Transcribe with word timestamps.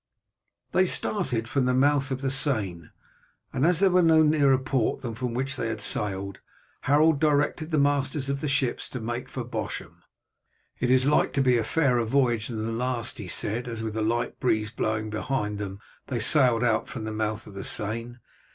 They 0.71 0.87
started 0.87 1.47
from 1.47 1.65
the 1.65 1.75
mouth 1.75 2.09
of 2.09 2.21
the 2.21 2.31
Seine, 2.31 2.89
and 3.53 3.63
as 3.63 3.81
there 3.81 3.91
was 3.91 4.03
no 4.03 4.23
nearer 4.23 4.57
port 4.57 5.01
than 5.03 5.11
that 5.11 5.19
from 5.19 5.35
which 5.35 5.55
they 5.57 5.67
had 5.67 5.79
sailed, 5.79 6.39
Harold 6.85 7.19
directed 7.19 7.69
the 7.69 7.77
masters 7.77 8.27
of 8.27 8.41
the 8.41 8.47
ships 8.47 8.89
to 8.89 8.99
make 8.99 9.29
for 9.29 9.43
Bosham. 9.43 10.01
"It 10.79 10.89
is 10.89 11.05
like 11.05 11.33
to 11.33 11.41
be 11.43 11.55
a 11.55 11.63
fairer 11.63 12.03
voyage 12.03 12.47
than 12.47 12.65
the 12.65 12.71
last," 12.71 13.19
he 13.19 13.27
said, 13.27 13.67
as 13.67 13.83
with 13.83 13.95
a 13.95 14.01
light 14.01 14.39
breeze 14.39 14.71
blowing 14.71 15.11
behind 15.11 15.59
them 15.59 15.79
they 16.07 16.19
sailed 16.19 16.63
out 16.63 16.87
from 16.89 17.03
the 17.03 17.11
mouth 17.11 17.45
of 17.45 17.53
the 17.53 17.63
Seine. 17.63 18.17